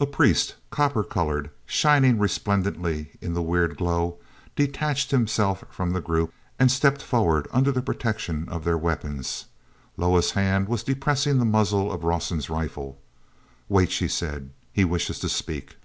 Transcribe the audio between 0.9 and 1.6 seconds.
colored,